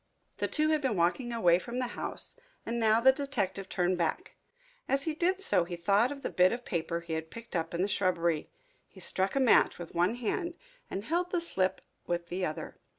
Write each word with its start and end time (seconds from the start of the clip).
The 0.37 0.47
two 0.47 0.69
had 0.69 0.81
been 0.81 0.95
walking 0.95 1.31
away 1.31 1.59
from 1.59 1.77
the 1.77 1.89
house 1.93 2.35
and 2.65 2.79
now 2.79 2.99
the 2.99 3.11
detective 3.11 3.69
turned 3.69 3.99
back. 3.99 4.33
As 4.89 5.03
he 5.03 5.13
did 5.13 5.41
so 5.43 5.63
he 5.63 5.75
thought 5.75 6.11
of 6.11 6.23
the 6.23 6.31
bit 6.31 6.51
of 6.51 6.65
paper 6.65 7.01
he 7.01 7.13
had 7.13 7.29
picked 7.29 7.55
up 7.55 7.71
in 7.71 7.83
the 7.83 7.87
shrubbery. 7.87 8.49
He 8.87 8.99
struck 8.99 9.35
a 9.35 9.39
match 9.39 9.77
with 9.77 9.93
one 9.93 10.15
hand 10.15 10.57
and 10.89 11.05
held 11.05 11.27
up 11.27 11.31
the 11.33 11.39
slip 11.39 11.81
with 12.07 12.29
the 12.29 12.43
other. 12.43 12.79